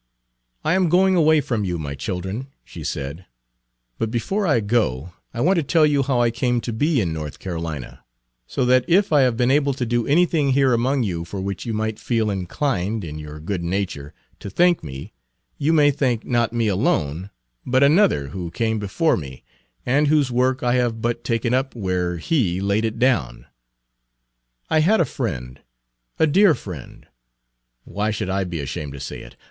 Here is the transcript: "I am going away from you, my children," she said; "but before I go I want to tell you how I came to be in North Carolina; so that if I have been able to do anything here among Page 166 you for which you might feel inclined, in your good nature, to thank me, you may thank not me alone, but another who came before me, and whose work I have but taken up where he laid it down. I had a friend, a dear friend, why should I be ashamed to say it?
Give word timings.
"I 0.65 0.73
am 0.73 0.89
going 0.89 1.13
away 1.15 1.41
from 1.41 1.63
you, 1.63 1.77
my 1.77 1.93
children," 1.93 2.47
she 2.63 2.83
said; 2.83 3.27
"but 3.99 4.09
before 4.09 4.47
I 4.47 4.59
go 4.59 5.13
I 5.31 5.41
want 5.41 5.57
to 5.57 5.63
tell 5.63 5.85
you 5.85 6.01
how 6.01 6.19
I 6.19 6.31
came 6.31 6.59
to 6.61 6.73
be 6.73 6.99
in 6.99 7.13
North 7.13 7.37
Carolina; 7.37 8.03
so 8.47 8.65
that 8.65 8.83
if 8.87 9.13
I 9.13 9.21
have 9.21 9.37
been 9.37 9.51
able 9.51 9.75
to 9.75 9.85
do 9.85 10.07
anything 10.07 10.53
here 10.53 10.73
among 10.73 11.03
Page 11.03 11.09
166 11.11 11.17
you 11.19 11.25
for 11.39 11.45
which 11.45 11.65
you 11.67 11.73
might 11.73 11.99
feel 11.99 12.31
inclined, 12.31 13.03
in 13.03 13.19
your 13.19 13.39
good 13.39 13.63
nature, 13.63 14.11
to 14.39 14.49
thank 14.49 14.83
me, 14.83 15.13
you 15.59 15.71
may 15.71 15.91
thank 15.91 16.25
not 16.25 16.51
me 16.51 16.67
alone, 16.67 17.29
but 17.63 17.83
another 17.83 18.29
who 18.29 18.49
came 18.49 18.79
before 18.79 19.15
me, 19.15 19.43
and 19.85 20.07
whose 20.07 20.31
work 20.31 20.63
I 20.63 20.73
have 20.77 20.99
but 20.99 21.23
taken 21.23 21.53
up 21.53 21.75
where 21.75 22.17
he 22.17 22.59
laid 22.59 22.85
it 22.85 22.97
down. 22.97 23.45
I 24.67 24.79
had 24.79 24.99
a 24.99 25.05
friend, 25.05 25.59
a 26.17 26.25
dear 26.25 26.55
friend, 26.55 27.05
why 27.83 28.09
should 28.09 28.31
I 28.31 28.45
be 28.45 28.61
ashamed 28.61 28.93
to 28.93 28.99
say 28.99 29.19
it? 29.19 29.35